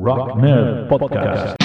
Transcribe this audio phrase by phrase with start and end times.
[0.00, 1.56] Rock Nerd Podcast.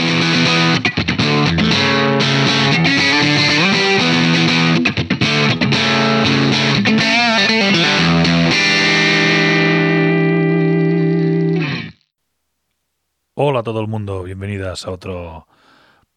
[13.36, 15.48] Hola a todo el mundo, bienvenidas a otro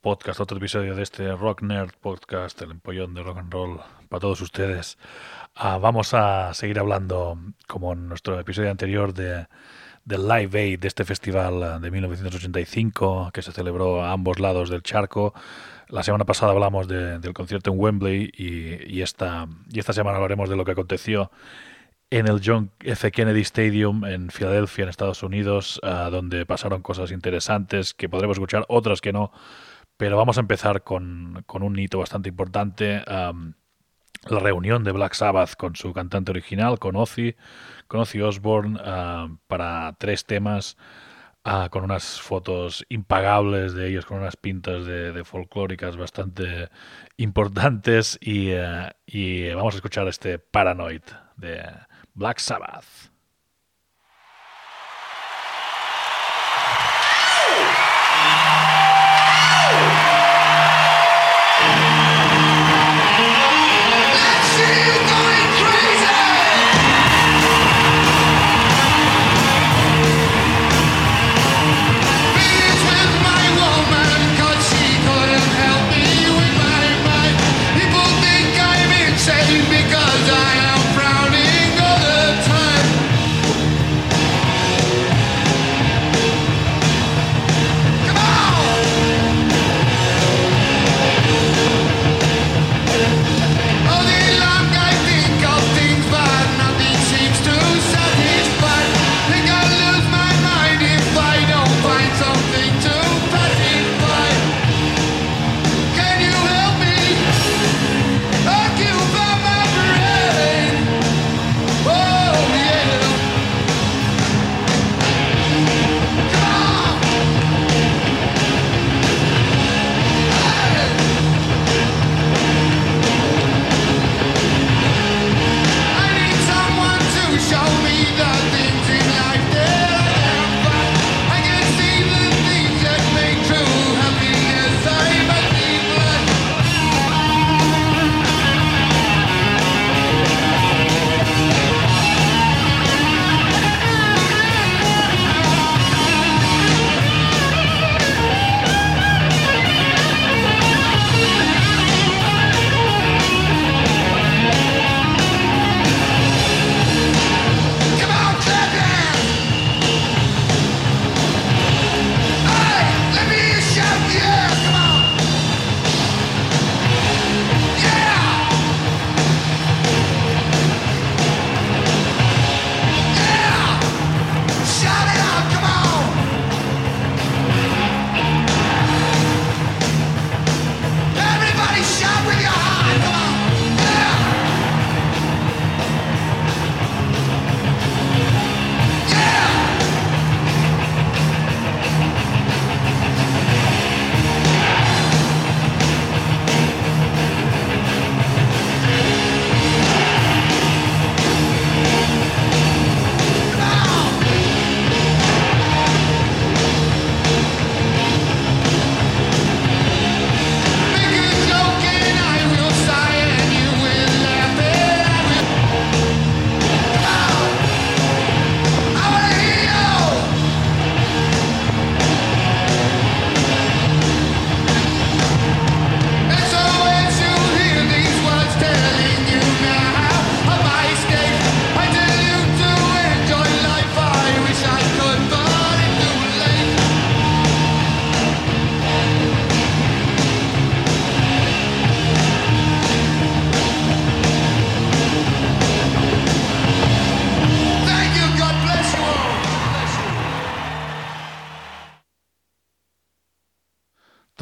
[0.01, 4.21] podcast, otro episodio de este Rock Nerd Podcast, el empollón de rock and roll para
[4.21, 4.97] todos ustedes.
[5.55, 9.47] Ah, vamos a seguir hablando, como en nuestro episodio anterior, de,
[10.07, 14.71] del Live Aid, de este festival ah, de 1985 que se celebró a ambos lados
[14.71, 15.35] del charco.
[15.89, 20.49] La semana pasada hablamos de- del concierto en Wembley y, esta, y esta semana hablaremos
[20.49, 21.31] de lo que aconteció
[22.11, 23.11] en el John F.
[23.11, 28.65] Kennedy Stadium en Filadelfia, en Estados Unidos, ah, donde pasaron cosas interesantes que podremos escuchar,
[28.69, 29.33] otras que no.
[29.97, 33.03] Pero vamos a empezar con, con un hito bastante importante.
[34.29, 37.37] la reunión de Black Sabbath con su cantante original, con Ozzy,
[37.89, 40.77] con Ozzy Osbourne, ah, para tres temas,
[41.45, 46.69] ah, con unas fotos impagables de ellos, con unas pintas de, folclóricas bastante
[47.17, 48.19] importantes.
[48.21, 51.03] Y, eh, y vamos a escuchar este Paranoid
[51.37, 51.63] de
[52.15, 53.16] Black Sabbath.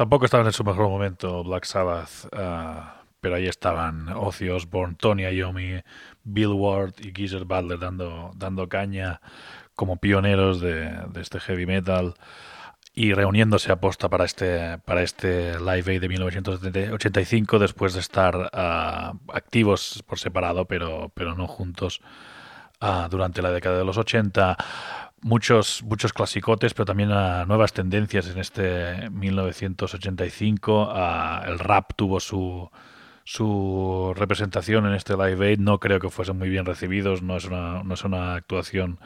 [0.05, 5.23] Tampoco estaban en su mejor momento Black Sabbath, ah, pero ahí estaban Ozzy Osbourne, Tony
[5.23, 5.81] Iommi,
[6.23, 9.19] Bill Ward y Geezer Butler dando, dando caña
[9.73, 12.13] como pioneros de, este heavy metal
[12.93, 18.51] y reuniéndose a posta para este, para este Live Aid de 1985 después de estar
[18.53, 22.01] ah, activos por separado pero, pero no juntos
[22.79, 24.55] ah, durante la década de los 80
[25.25, 30.93] muchos, muchos clasicotes, pero también a nuevas tendencias en este 1985.
[31.47, 32.69] el rap tuvo su,
[33.23, 35.59] su representación en este Live Aid.
[35.59, 38.99] No creo que fuesen muy bien recibidos, no es una, no es una actuación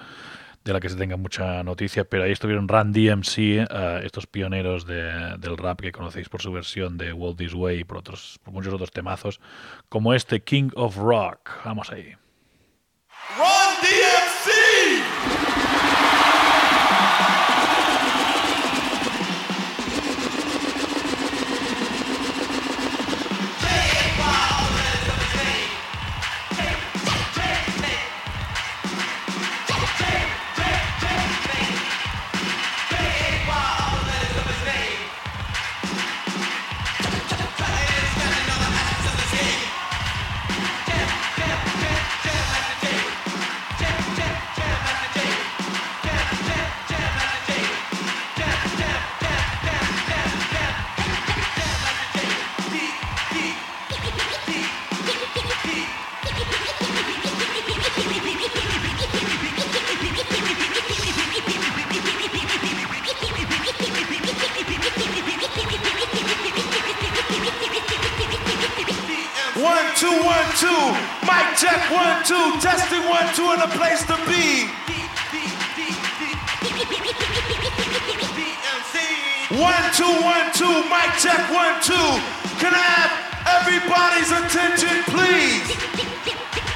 [0.65, 4.85] de la que se tenga mucha noticia, pero ahí estuvieron Run DMC, eh, estos pioneros
[4.85, 8.53] del rap que conocéis por su versión de World This Way y por, otros, por
[8.53, 9.39] muchos otros temazos,
[9.87, 11.49] como este King of Rock.
[11.63, 12.13] Vamos ahí.
[13.37, 14.18] Run DMC!
[70.23, 70.83] one, two.
[71.23, 72.59] Mic check, one, two.
[72.59, 74.67] Testing, one, two, and a place to be.
[79.55, 80.75] One, two, one, two.
[80.87, 82.09] Mic check, one, two.
[82.59, 83.13] Can I have
[83.59, 85.67] everybody's attention, please?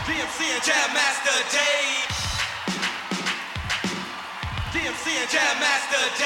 [0.08, 1.58] DMC and Jam Master J.
[4.74, 6.24] DMC and Jam Master J.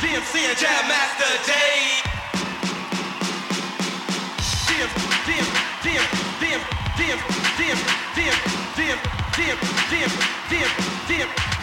[0.00, 2.05] DMC and Jam Master J.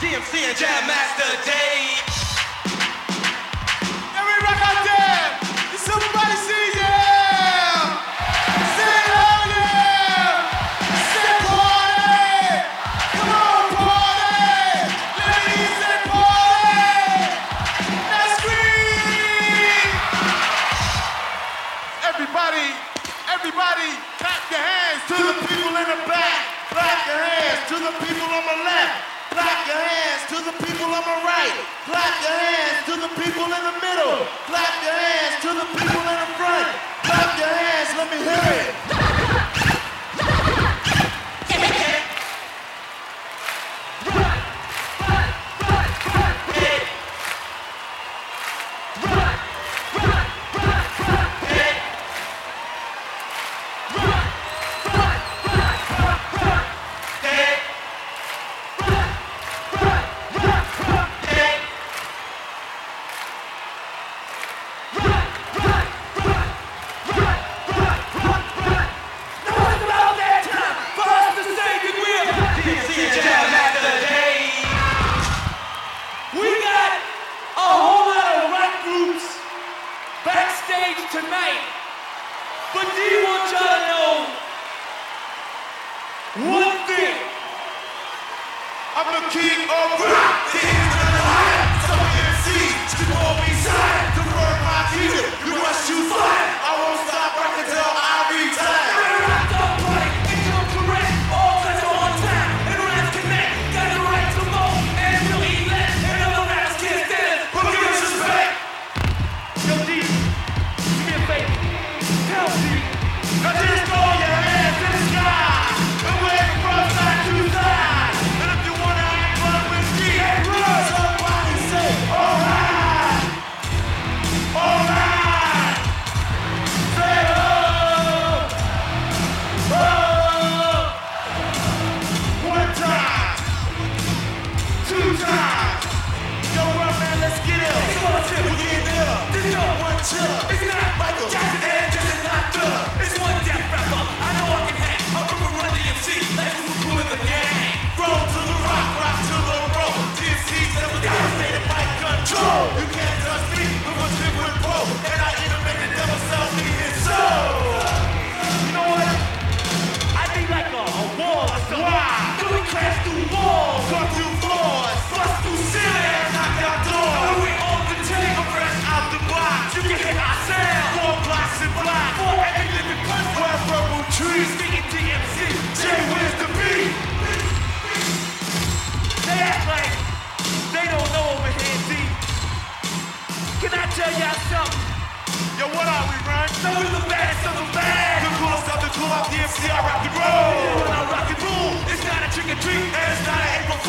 [0.03, 2.03] DMC and Jam Master Dave.
[4.15, 5.02] Every record day.
[30.83, 31.65] people on my right.
[31.85, 34.27] Clap your hands to the people in the middle.
[34.47, 36.02] Clap your hands to the people.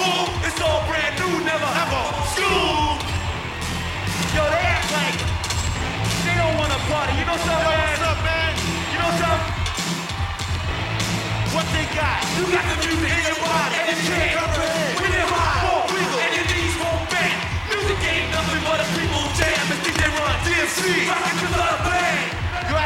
[0.05, 0.47] Not an April Fool.
[0.47, 2.99] It's all brand new, never ever school.
[4.35, 5.19] Yo, they act like
[6.25, 7.13] they don't want to party.
[7.19, 7.89] You know something, man?
[7.89, 8.51] What's up, man?
[8.93, 9.53] You know something?
[11.55, 12.21] What they got?
[12.37, 14.84] You got the music in your body, and you can't comprehend.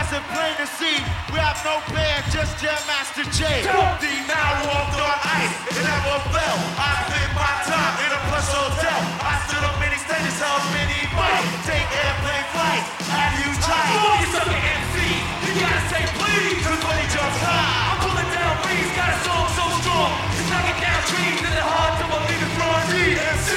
[0.08, 0.96] In plain to see,
[1.28, 3.44] we have no band, just Jam Master J.
[3.60, 6.58] Don't now walked on ice, it never fell.
[6.80, 9.00] I spent my time in a plush hotel.
[9.20, 11.52] I stood on many stages, held many fights.
[11.68, 13.84] Take airplane flights, do you try?
[14.16, 14.96] You suck at MC,
[15.44, 19.18] you gotta say please, cause when he jumps high, I'm pulling down beats, got a
[19.28, 20.12] soul so strong.
[20.40, 23.52] It's knocking down trees, and it's hard to believe it's Ron DMC.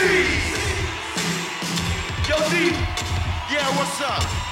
[2.28, 2.76] Yo, D,
[3.48, 4.51] Yeah, what's up?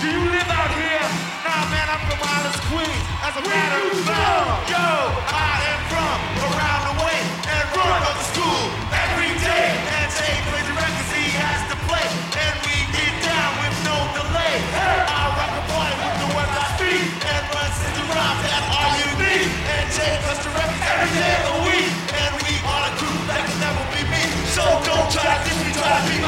[0.00, 1.08] Do you live out here?
[1.40, 3.04] Nah, man, I'm from Islands, Queens.
[3.24, 4.88] As a matter of fact, yo,
[5.24, 6.18] I am from
[6.52, 8.62] around the way and run go to school
[8.92, 9.66] every day.
[9.96, 13.96] And take plays the records he has to play, and we get down with no
[14.20, 14.54] delay.
[14.76, 18.64] I rock a party with the words I speak and run since rhymes that
[19.00, 19.48] you need.
[19.48, 21.88] And Jay cuts the records every day of the week,
[22.20, 24.22] and we are a group that can never be me.
[24.52, 26.25] So don't try to diss me, try to be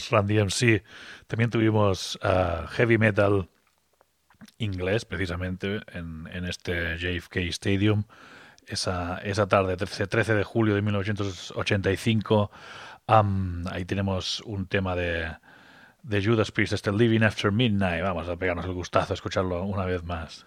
[0.00, 0.82] los Run DMC.
[1.26, 3.48] También tuvimos ah, heavy metal
[4.58, 8.04] inglés, precisamente, en, este JFK Stadium.
[8.66, 12.50] Esa, esa tarde, 13, 13 de julio de 1985.
[13.06, 15.28] Am, ahí tenemos un tema de,
[16.02, 18.02] de Judas Priest, este Living After Midnight.
[18.02, 20.46] Vamos a pegarnos el gustazo a escucharlo una vez más.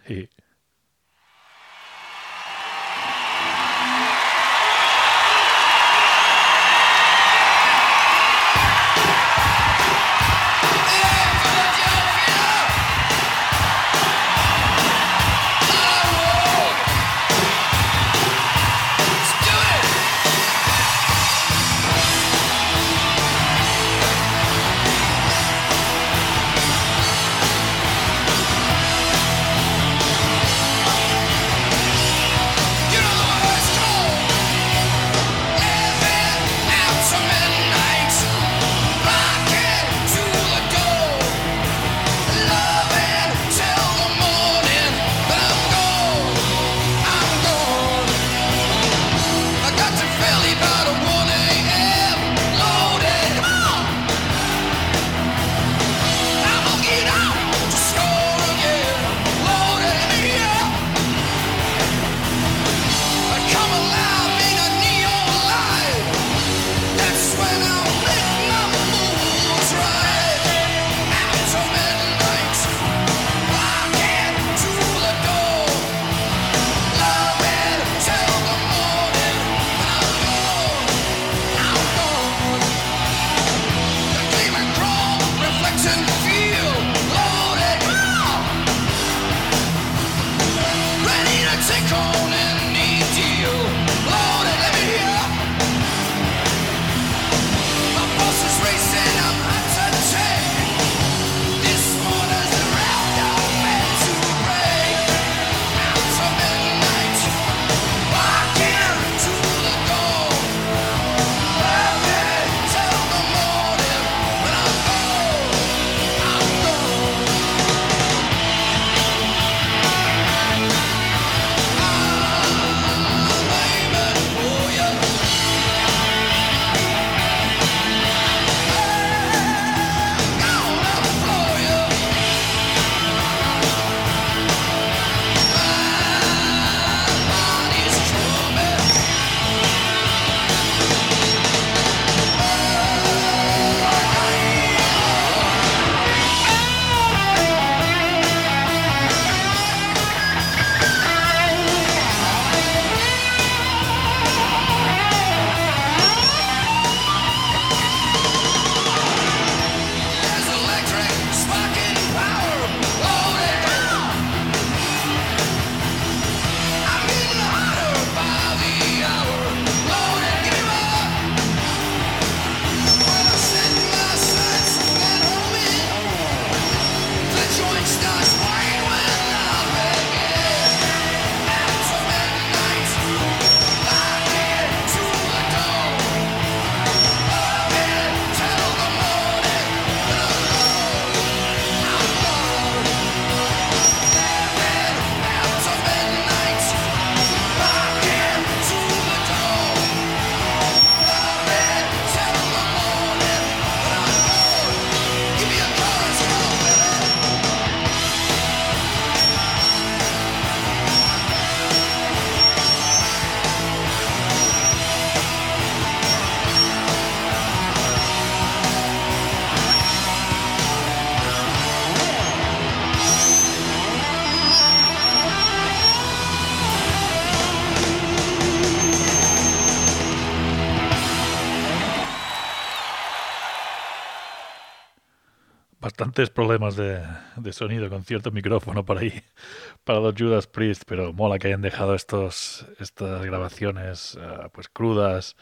[236.34, 237.02] Problemas de,
[237.36, 239.24] de, sonido con cierto micrófono por ahí
[239.84, 245.36] para los Judas Priest, pero mola que hayan dejado estos, estas grabaciones uh, pues crudas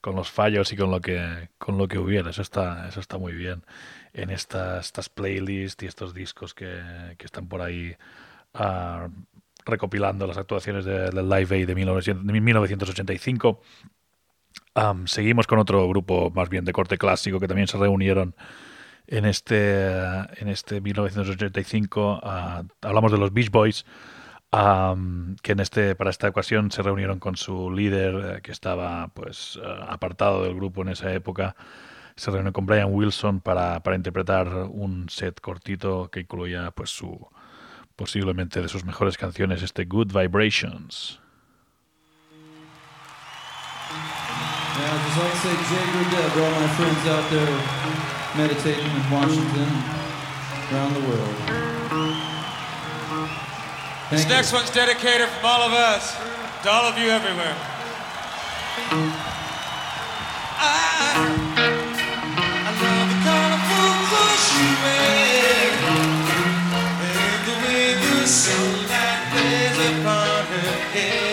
[0.00, 2.30] con los fallos y con lo que con lo que hubiera.
[2.30, 3.64] Eso está eso está muy bien
[4.12, 6.80] en estas estas playlists y estos discos que,
[7.18, 7.96] que están por ahí
[8.54, 9.08] uh,
[9.64, 13.60] recopilando las actuaciones del de Live Aid de, 1900, de 1985.
[14.74, 18.34] Um, seguimos con otro grupo más bien de corte clásico que también se reunieron
[19.08, 22.20] en este, en este 1985.
[22.22, 23.84] Uh, hablamos de los Beach Boys,
[24.50, 29.56] que en este, para esta ocasión se reunieron con su líder, eh, que estaba pues
[29.56, 31.56] uh, apartado del grupo en esa época.
[32.16, 37.28] Se reunió con Brian Wilson para, para interpretar un set cortito que incluía pues su
[37.96, 41.20] posiblemente de sus mejores canciones, este Good Vibrations.
[44.78, 45.84] Yeah, just like to say Jay
[47.30, 47.97] there
[48.36, 49.68] meditating in Washington,
[50.72, 51.34] around the world.
[54.08, 54.28] Thank this you.
[54.30, 56.16] next one's dedicated from all of us
[56.62, 57.56] to all of you everywhere.
[60.60, 60.72] I,
[62.66, 65.68] I love the colorful clothes you wear
[67.04, 71.27] and the way the sunlight plays upon her hair.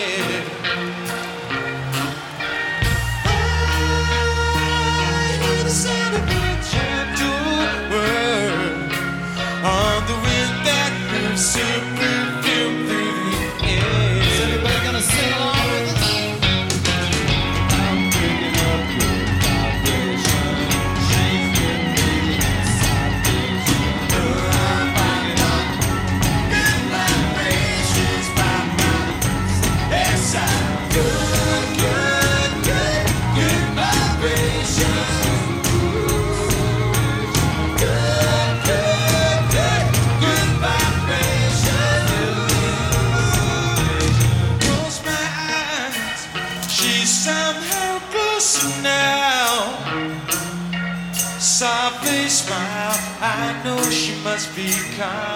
[54.56, 55.35] Be kind.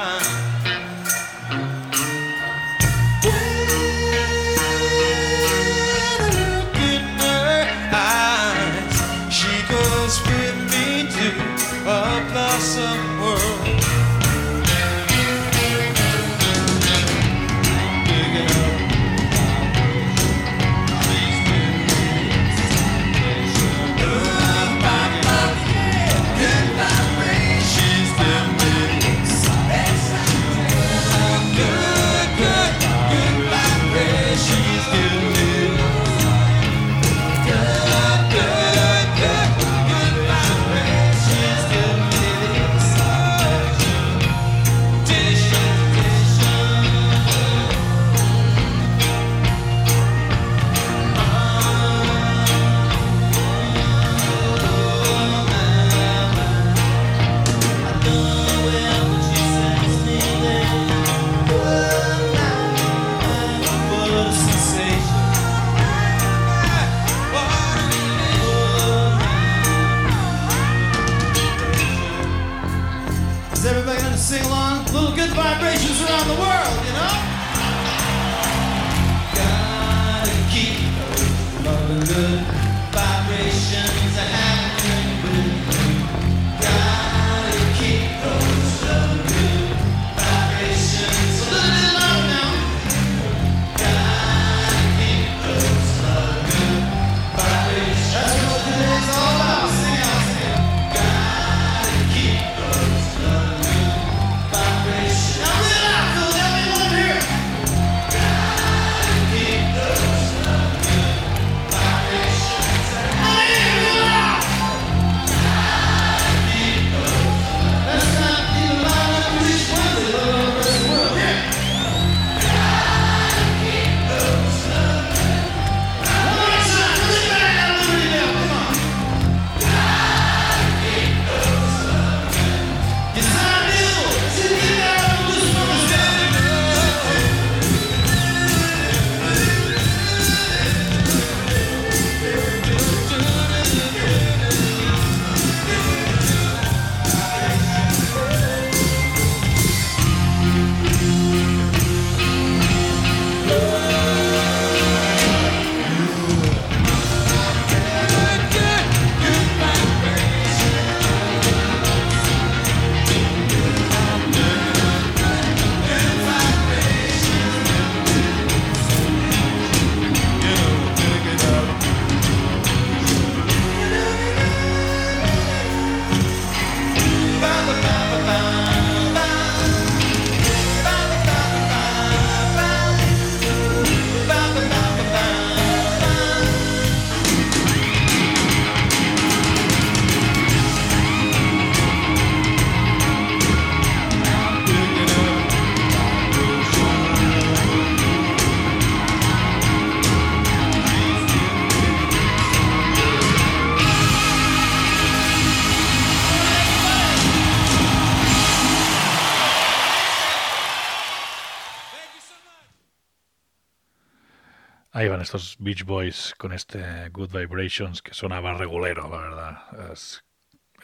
[215.30, 219.92] Estos Beach Boys con este Good Vibrations que sonaba regulero, la verdad.
[219.92, 220.24] Es,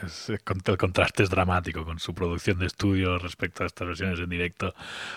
[0.01, 3.87] es- el cont- el contraste es dramático con su producción de estudio respecto a estas
[3.87, 4.73] versiones en directo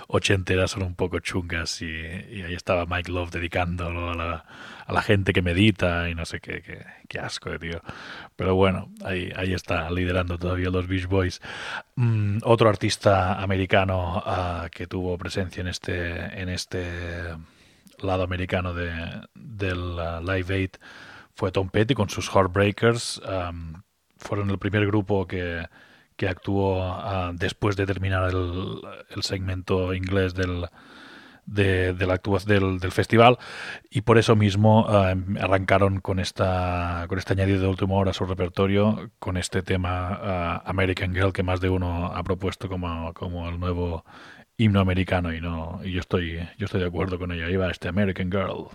[0.09, 4.45] ochenteras son un poco chungas y, y ahí estaba Mike Love dedicándolo a la,
[4.87, 7.81] a la gente que medita y no sé qué, qué, qué asco tío.
[8.37, 11.41] Pero bueno, ahí, ahí está, liderando todavía los Beach Boys.
[11.97, 17.37] Mm, otro artista americano ah, que tuvo presencia en este, en este
[18.03, 18.93] lado americano de,
[19.35, 20.71] del ah, Live Aid
[21.35, 23.21] fue Tom Petty con sus Heartbreakers.
[23.27, 23.83] am,
[24.19, 25.67] fueron el primer grupo que,
[26.17, 28.81] que actuó ah, después de terminar el,
[29.15, 30.67] el segmento inglés del,
[31.51, 33.39] de, del, del festival
[33.91, 38.15] y por eso mismo em, arrancaron con esta con este añadido de última hora a
[38.15, 43.13] su repertorio con este tema ah, American Girl que más de uno ha propuesto como,
[43.15, 44.05] como el nuevo
[44.61, 47.71] himno americano y no y yo estoy yo estoy de acuerdo con ello ahí va
[47.71, 48.69] este American Girl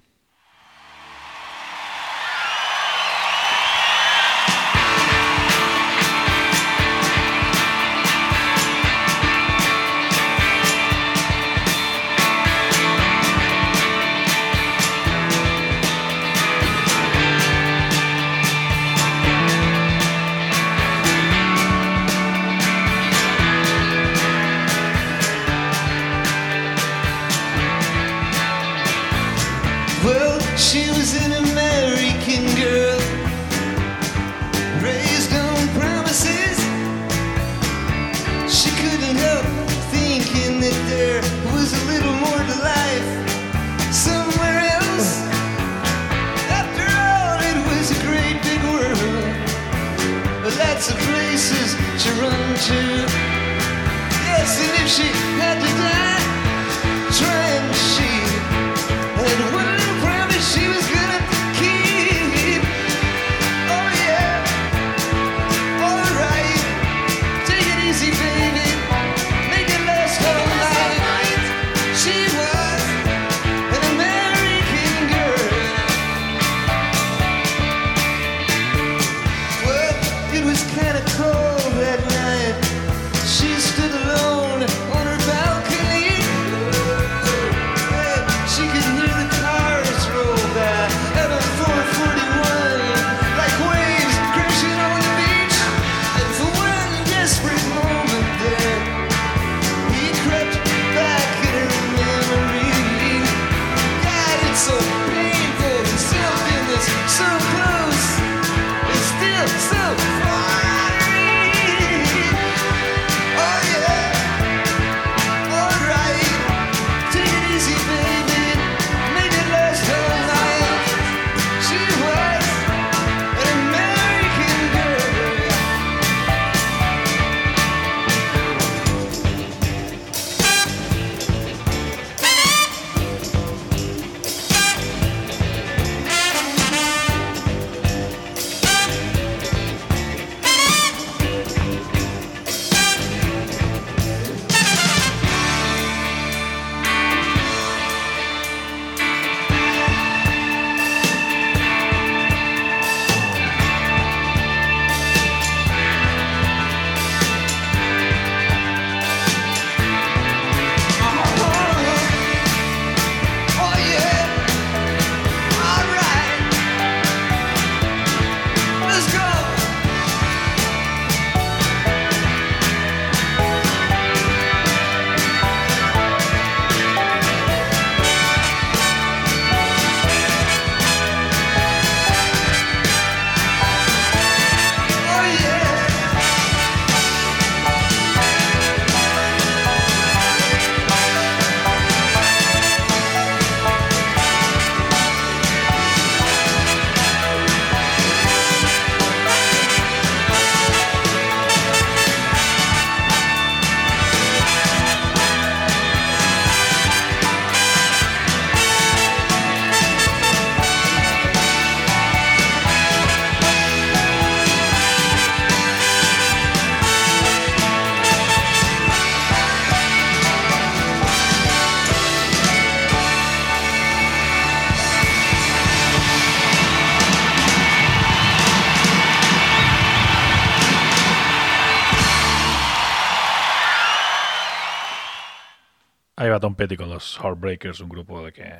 [236.95, 238.53] los Heartbreakers, un grupo de que,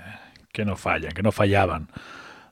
[0.52, 1.89] que no fallan, que no fallaban.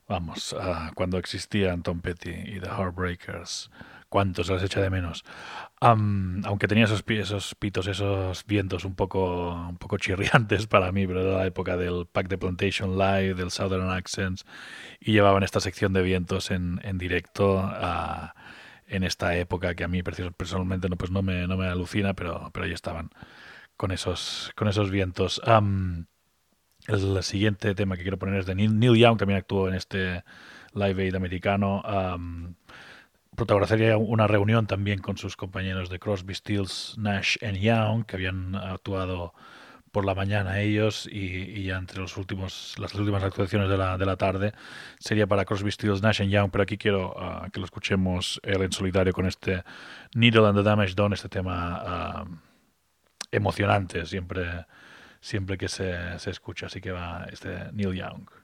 [0.08, 3.70] Vamos, ah, cuando existían Tom Petty y The Heartbreakers,
[4.10, 5.24] cuántos las echa de menos.
[5.82, 11.08] Am, aunque tenía esos, esos pitos, esos vientos un poco, un poco chirriantes para mí,
[11.08, 14.46] pero era la época del Pack de Plantation Live, del Southern Accents,
[15.00, 18.36] y llevaban esta sección de vientos en, en directo ah,
[18.88, 22.14] en esta época que a mí perso- personalmente no, pues no, me, no me alucina,
[22.14, 23.10] pero, pero ahí estaban
[23.84, 25.42] con esos, con esos vientos.
[26.88, 30.24] El siguiente tema que quiero poner es de Neil, Neil Young, también actuó en este
[30.74, 31.82] Live Aid americano.
[31.84, 32.56] am,
[33.36, 38.56] protagonizaría una reunión también con sus compañeros de Crosby, Stills, Nash and Young, que habían
[38.56, 39.34] actuado
[39.92, 44.06] por la mañana ellos y, ya entre los últimos, las últimas actuaciones de la, de
[44.06, 44.54] la tarde
[44.98, 48.62] sería para Crosby, Stills, Nash and Young, pero aquí quiero ah, que lo escuchemos él
[48.62, 49.62] en solitario con este
[50.16, 52.26] Needle and the Damage Done, este tema ah,
[53.34, 54.66] emocionante siempre,
[55.20, 58.43] siempre que se, se escucha, así que va este Neil Young.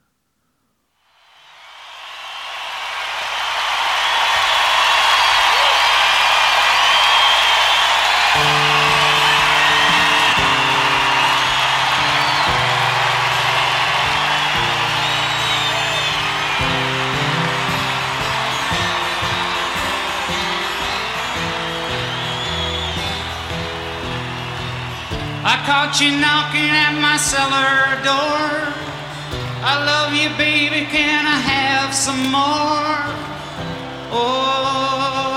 [26.00, 28.40] Caught you knocking at my cellar door.
[29.62, 30.86] I love you, baby.
[30.86, 32.96] Can I have some more?
[34.12, 35.30] Oh,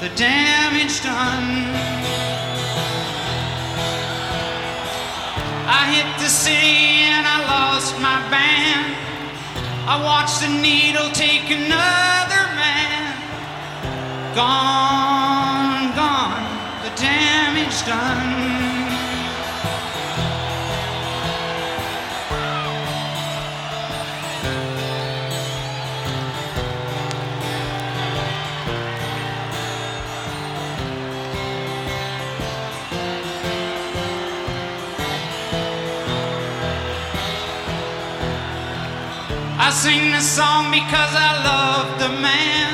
[0.00, 1.74] the damage done.
[5.68, 8.96] I hit the city and I lost my band.
[9.86, 13.14] I watched the needle take another man.
[14.34, 16.46] Gone, gone,
[16.82, 18.35] the damage done.
[39.76, 42.72] Sing this song because I love the man.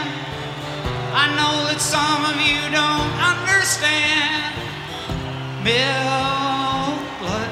[1.10, 4.54] I know that some of you don't understand.
[5.66, 7.50] Milk blood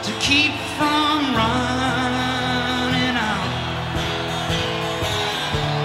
[0.00, 3.52] to keep from running out.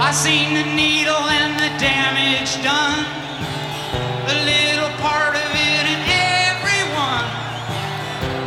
[0.08, 3.04] I seen the needle and the damage done.
[4.32, 6.02] A little part of it in
[6.48, 7.28] everyone.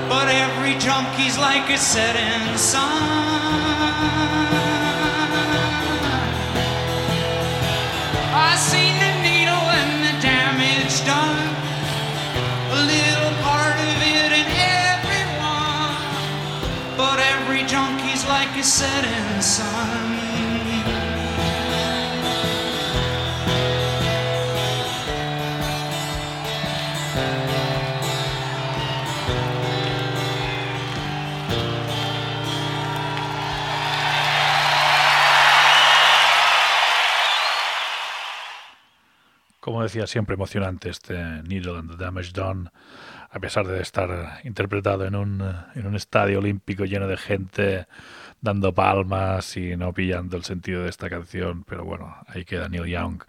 [0.09, 4.54] But every junkie's like a setting sun.
[18.65, 20.25] Setting sun.
[39.61, 42.71] Como decía, siempre emocionante este Needle and the Damage Done,
[43.31, 45.43] a pesar de estar interpretado en un,
[45.75, 47.87] en un estadio olímpico lleno de gente
[48.45, 52.85] dando palmas y no pillando el sentido de esta canción, pero bueno, ahí queda Neil
[52.87, 53.23] Young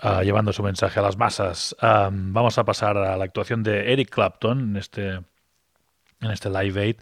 [0.00, 1.76] ah, llevando su mensaje a las masas.
[1.80, 6.96] Vamos a pasar a la actuación de Eric Clapton en este, en este Live Aid.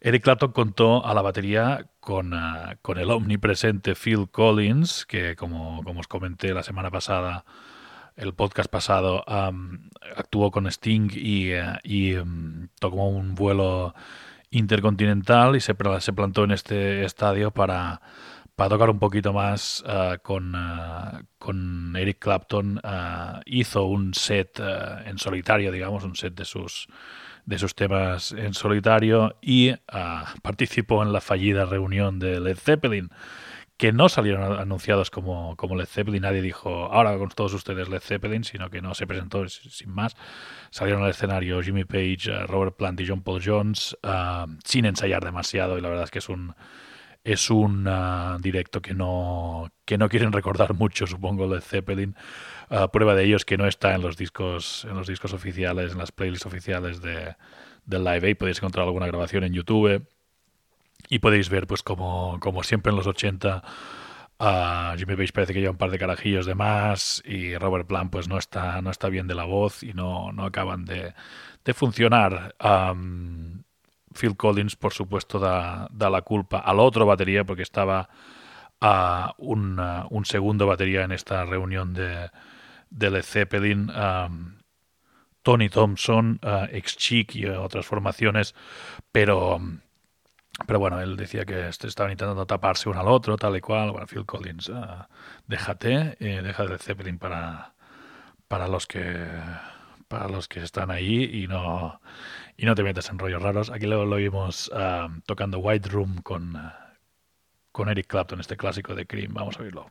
[0.00, 5.82] Eric Clapton contó a la batería con, ah, con el omnipresente Phil Collins, que como,
[5.84, 7.44] como os comenté la semana pasada,
[8.16, 13.94] el podcast pasado, am, actuó con Sting y, em, tomó un vuelo
[14.54, 18.00] intercontinental y se, se plantó en este estadio para,
[18.56, 22.80] para tocar un poquito más ah, con, ah, con Eric Clapton.
[22.84, 24.60] ah, hizo un set
[25.04, 26.86] en solitario, digamos, un set de sus,
[27.44, 29.72] de sus temas en solitario y
[30.42, 33.10] participó en la fallida reunión de Led Zeppelin
[33.76, 36.22] que no salieron anunciados como, como Led Zeppelin.
[36.22, 40.16] Nadie dijo, ahora con todos ustedes Led Zeppelin, sino que no se presentó sin más.
[40.70, 45.24] Salieron al escenario Jimmy Page, eh, Robert Plant y John Paul Jones ah, sin ensayar
[45.24, 46.54] demasiado y la verdad es que es un
[47.24, 52.14] es un ah, directo que no que no quieren recordar mucho, supongo, Led Zeppelin.
[52.70, 55.92] Ah, prueba de ello es que no está en los discos en los discos oficiales,
[55.92, 57.34] en las playlists oficiales de,
[57.86, 58.36] del Live Aid.
[58.36, 60.06] Podéis encontrar alguna grabación en YouTube.
[61.08, 63.62] Y podéis ver, pues como, como siempre en los 80,
[64.38, 68.10] a Jimmy Page parece que lleva un par de carajillos de más y Robert Plant
[68.10, 71.14] pues no está, no está bien de la voz y no, no acaban de,
[71.64, 72.54] de funcionar.
[74.14, 78.08] Phil Collins, por supuesto, da, da la culpa al otro batería porque estaba
[78.80, 82.30] a un, un segundo batería en esta reunión de,
[82.90, 83.90] de Led Zeppelin,
[85.42, 88.54] Tony Thompson, uh, ex Chic y otras formaciones,
[89.12, 89.60] pero,
[90.66, 93.90] pero bueno, él decía que est- estaban intentando taparse uno al otro, tal y cual.
[93.90, 95.04] Bueno, Phil Collins, uh,
[95.46, 97.74] déjate, eh, deja Led Zeppelin para,
[98.48, 99.28] para los que
[100.08, 102.00] para los que están ahí y no
[102.56, 103.70] y no te metas en rollos raros.
[103.70, 106.54] Aquí lo, lo vimos ah, tocando White Room con,
[107.72, 109.34] con Eric Clapton, este clásico de Cream.
[109.34, 109.90] Vamos a oírlo.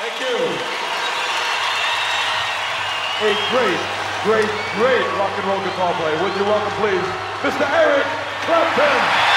[0.00, 0.36] Thank you.
[3.52, 6.22] Great, great, great rock and roll guitar player.
[6.22, 7.06] Would you welcome, please,
[7.42, 7.64] Mr.
[7.70, 8.06] Eric
[8.44, 9.29] Clapton?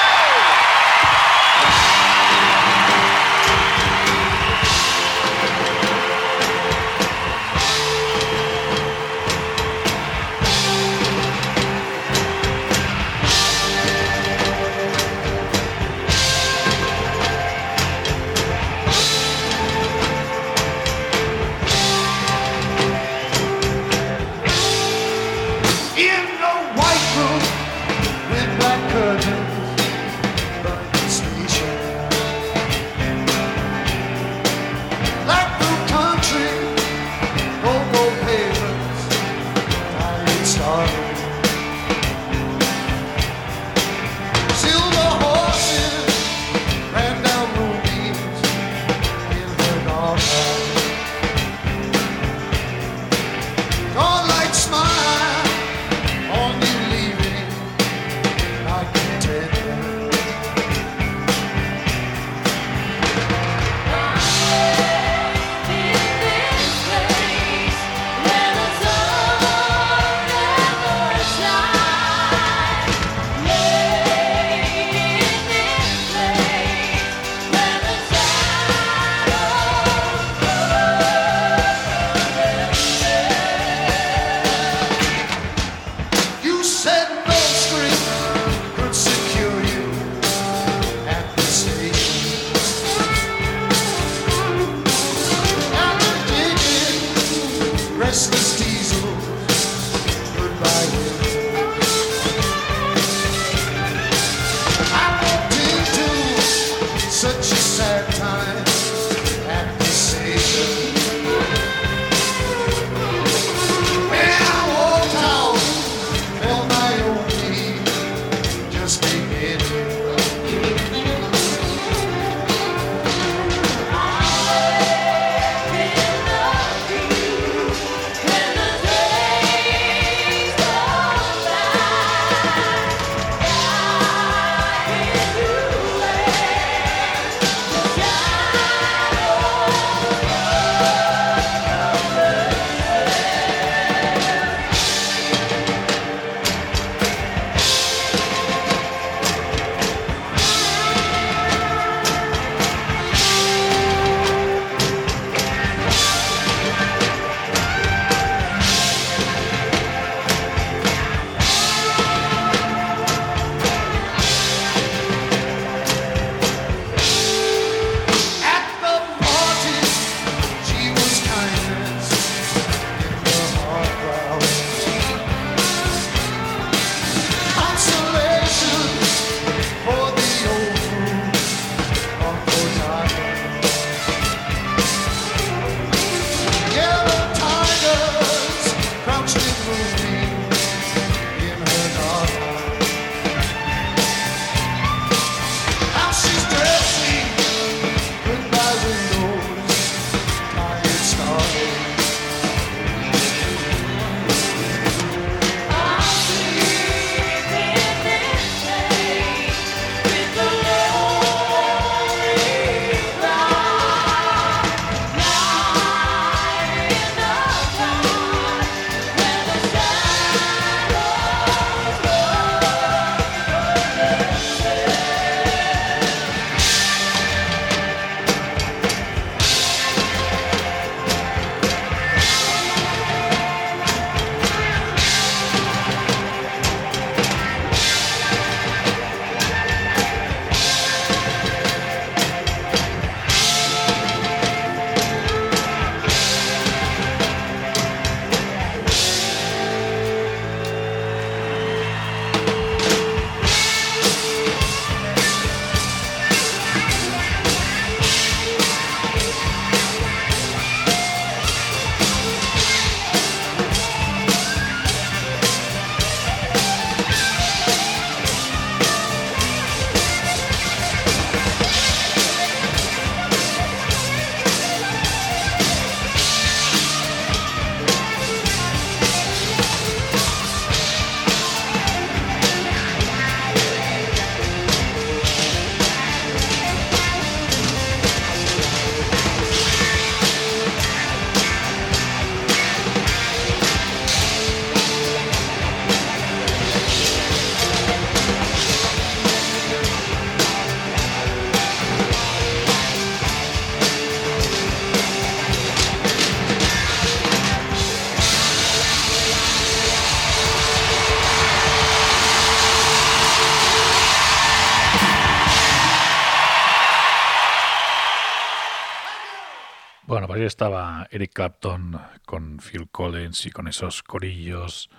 [320.05, 324.89] Bueno, pues ahí estaba Eric Clapton con Phil Collins y con esos corillos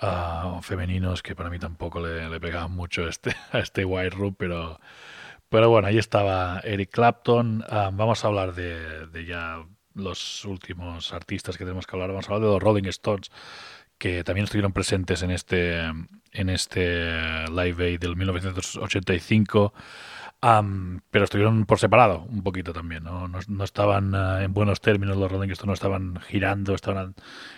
[0.00, 4.34] ah, femeninos que para mí tampoco le, le pegaban mucho este, a este White Room,
[4.38, 4.80] pero,
[5.50, 7.64] pero bueno, ahí estaba Eric Clapton.
[7.68, 9.62] Ah, vamos a hablar de, de ya
[9.94, 12.08] los últimos artistas que tenemos que hablar.
[12.08, 13.30] Vamos a hablar de los Rolling Stones,
[13.98, 15.80] que también estuvieron presentes en este,
[16.32, 19.74] en este Live Aid del 1985.
[20.42, 25.18] Am, pero estuvieron por separado un poquito también, no, no, estaban eh, en buenos términos
[25.18, 27.14] los Rolling Stones, no estaban girando, estaban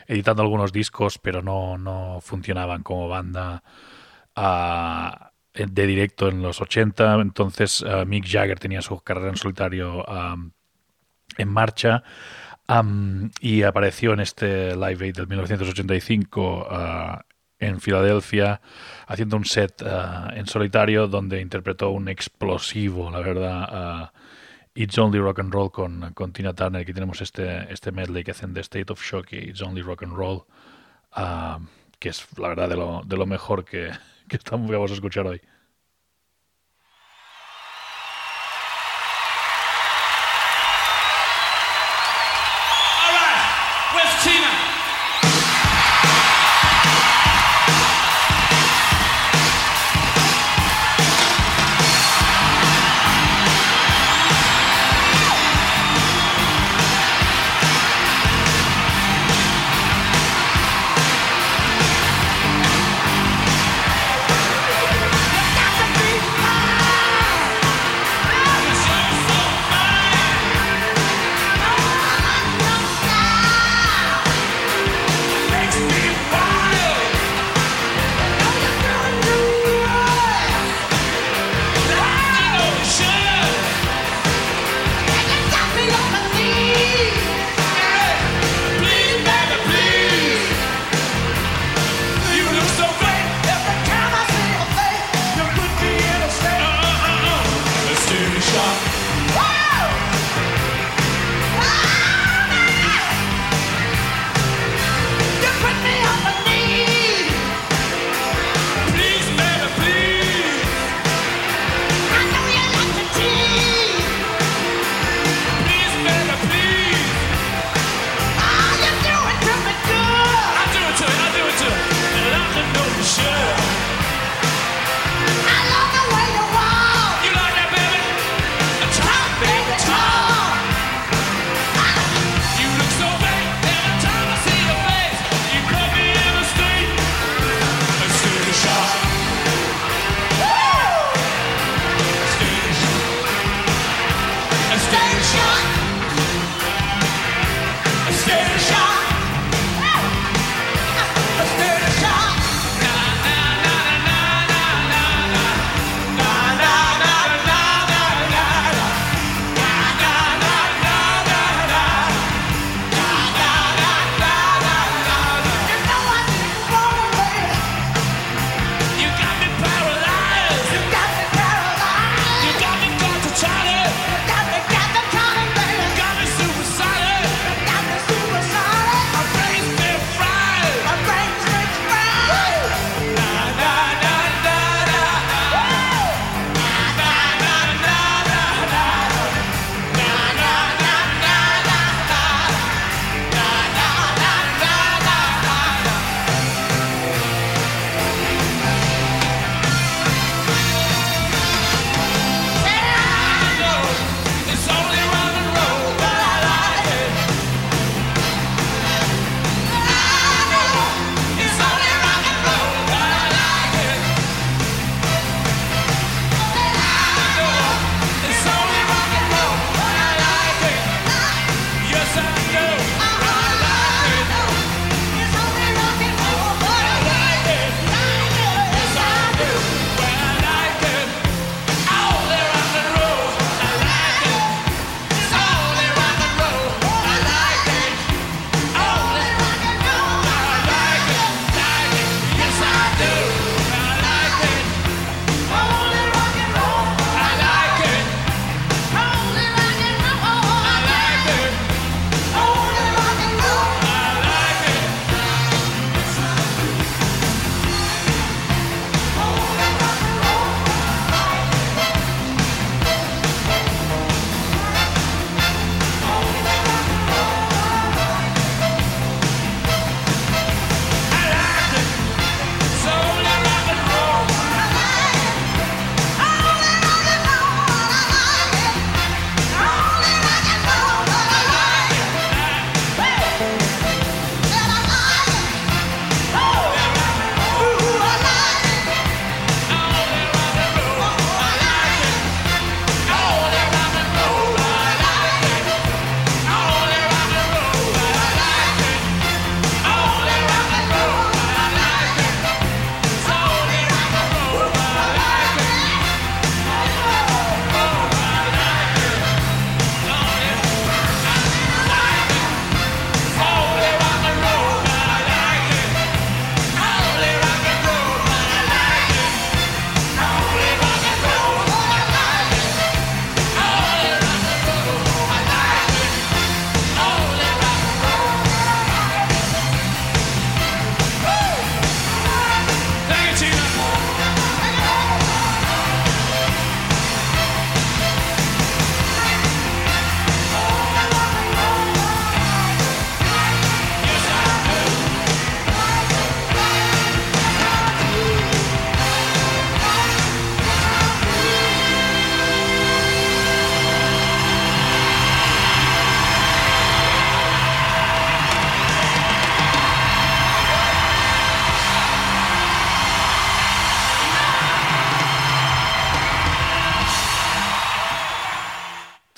[0.08, 3.62] editando algunos discos, pero no, no funcionaban como banda
[4.34, 7.20] ah, de directo en los 80.
[7.20, 10.04] Entonces ah, Mick Jagger tenía su carrera en solitario
[11.38, 12.02] en marcha
[13.40, 17.24] y apareció en este Live Aid del 1985 ah,
[17.62, 18.60] en Filadelfia
[19.06, 24.12] haciendo un set ah, en solitario donde interpretó un explosivo, la verdad, ah,
[24.74, 26.82] It's Only Rock and Roll con, con Tina Turner.
[26.82, 30.02] Aquí tenemos este, este medley que hacen de State of Shock y It's Only Rock
[30.02, 30.44] and Roll,
[31.12, 31.60] ah,
[31.98, 33.90] que es la verdad de lo, de lo mejor que,
[34.28, 35.40] que estamos, vamos a escuchar hoy.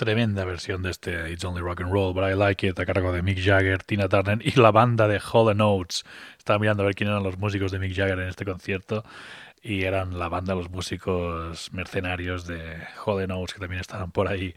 [0.05, 3.11] Tremenda versión de este It's Only Rock and Roll, but I Like It, a cargo
[3.11, 6.05] de Mick Jagger, Tina Turner y la banda de Hall Notes.
[6.37, 9.03] Estaba mirando a ver quién eran los músicos de Mick Jagger en este concierto
[9.63, 14.55] y eran la banda, los músicos mercenarios de Hall Notes que también estaban por ahí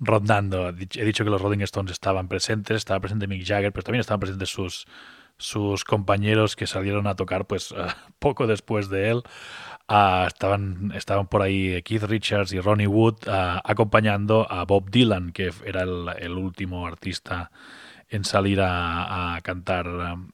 [0.00, 0.68] rondando.
[0.68, 4.20] He dicho que los Rolling Stones estaban presentes, estaba presente Mick Jagger, pero también estaban
[4.20, 4.86] presentes sus,
[5.40, 7.74] sus compañeros que salieron a tocar pues
[8.18, 9.22] poco después de él.
[9.88, 15.32] Uh, estaban, estaban por ahí Keith Richards y Ronnie Wood uh, acompañando a Bob Dylan,
[15.32, 17.50] que era el, último artista
[18.08, 19.88] en salir a, cantar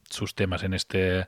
[0.09, 1.27] sus temas en este,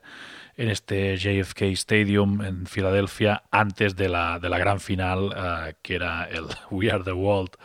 [0.56, 6.24] en este JFK Stadium en Filadelfia antes de la, de la gran final, que era
[6.24, 7.56] el We Are the World,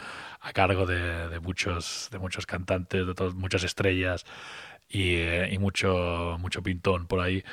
[0.42, 4.26] a cargo de, de muchos, de muchos cantantes, de muchas estrellas
[4.96, 7.44] y, eh, y mucho, mucho pintón por ahí.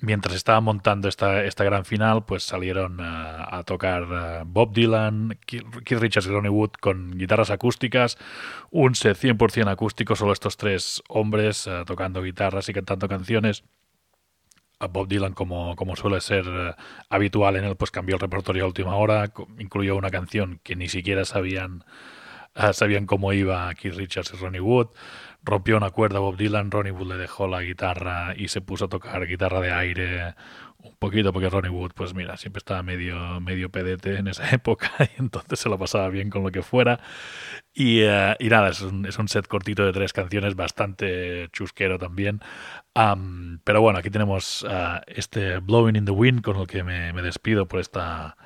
[0.00, 3.02] Mientras estaba montando esta, esta gran final, pues salieron uh,
[3.50, 8.16] a tocar uh, Bob Dylan, Keith Richards y Ronnie Wood con guitarras acústicas,
[8.70, 13.64] un set 100% acústico, solo estos tres hombres tocando guitarras y cantando canciones.
[14.92, 16.44] Bob Dylan, como, como suele ser
[17.08, 20.88] habitual en él, pues cambió el repertorio a última hora, incluyó una canción que ni
[20.88, 21.84] siquiera sabían,
[22.72, 24.90] sabían cómo iba Keith Richards y Ronnie Wood
[25.48, 28.88] rompió una cuerda Bob Dylan, Ronnie Wood le dejó la guitarra y se puso a
[28.88, 30.34] tocar guitarra de aire
[30.78, 34.92] un poquito porque Ronnie Wood, pues mira, siempre estaba medio, medio pedete en esa época
[35.00, 37.00] y entonces se lo pasaba bien con lo que fuera.
[37.72, 41.98] Y, uh, y nada, es un, es un, set cortito de tres canciones, bastante chusquero
[41.98, 42.40] también.
[42.94, 47.12] Um, pero bueno, aquí tenemos uh, este Blowing in the Wind con el que me,
[47.12, 48.36] me despido por esta,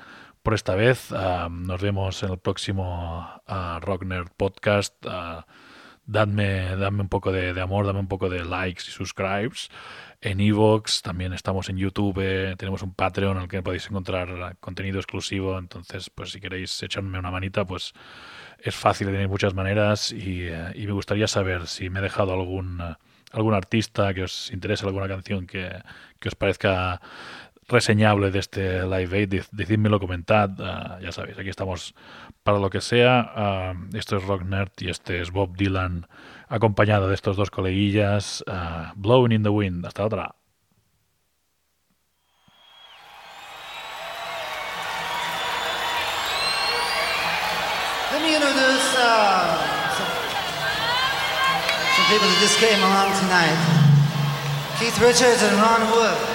[0.41, 1.11] por esta vez.
[1.11, 4.95] Uh, nos vemos en el próximo Nerd Podcast
[6.05, 9.69] dadme, dadme un poco de, amor, dame un poco de likes y subscribes.
[10.21, 14.99] En Evox, también estamos en YouTube, tenemos un Patreon en el que podéis encontrar contenido
[14.99, 15.57] exclusivo.
[15.57, 17.93] Entonces, pues si queréis echarme una manita, pues
[18.59, 20.11] es fácil, tenéis muchas maneras.
[20.11, 22.81] Y, y, me gustaría saber si me he dejado algún,
[23.31, 25.69] algún artista que os interese, alguna canción que,
[26.19, 27.01] que os parezca
[27.67, 31.95] reseñable de este Live Aid, decídmelo, comentad, uh, ya sabéis, aquí estamos
[32.43, 33.73] para lo que sea.
[33.73, 36.07] Uh, esto es Rock Nerd y este es Bob Dylan
[36.47, 39.85] acompañado de estos dos coleguillas, uh, Blowing in the Wind.
[39.85, 40.35] Hasta otra.
[48.11, 48.93] Let me introduce
[51.95, 53.57] some people that just came along tonight.
[54.79, 56.32] Keith Richards and Ron Wood.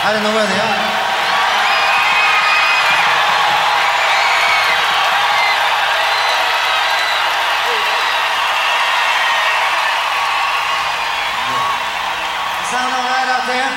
[0.00, 0.98] I don't know where they are.
[12.70, 13.70] Sound all right out there?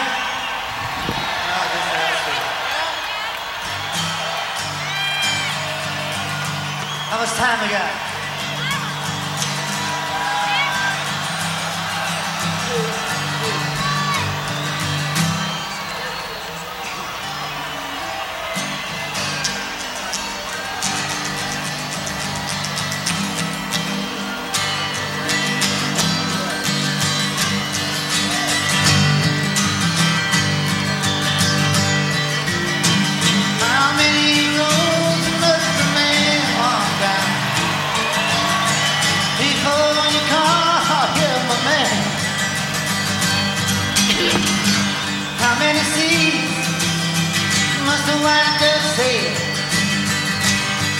[7.09, 8.10] How much time we got?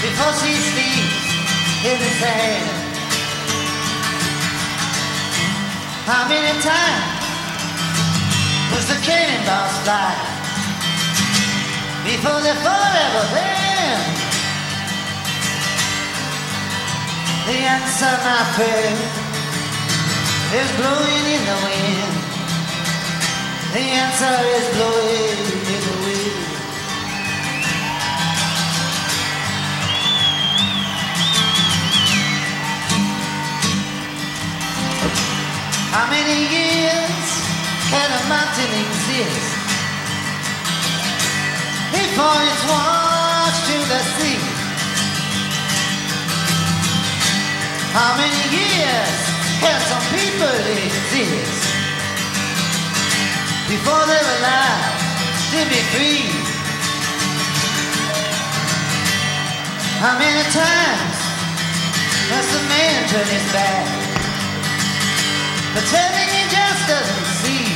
[0.02, 1.30] Before she sleeps
[1.86, 2.70] in the sand.
[6.10, 7.22] How many times
[8.74, 10.14] was the cannonballs fly
[12.04, 14.00] before they forever then?
[17.46, 18.98] The answer, my friend,
[20.60, 22.31] is blowing in the wind.
[23.72, 26.44] The answer is blowing in the wind.
[35.96, 37.28] How many years
[37.88, 39.56] can a mountain exist
[41.96, 44.42] before it's washed to the sea?
[47.96, 49.20] How many years
[49.64, 51.81] can some people exist
[53.72, 55.00] before they were alive
[55.48, 56.28] to be free.
[60.04, 61.18] How many times
[62.36, 63.88] has a man turned his back?
[65.72, 67.72] Pretending he just doesn't see.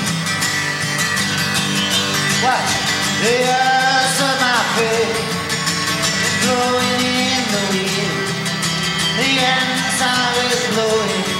[2.44, 2.72] Watch
[3.24, 5.24] the earth of my face
[6.28, 8.28] is blowing in the wind.
[9.16, 11.35] The answer is blowing.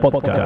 [0.00, 0.45] Podcast.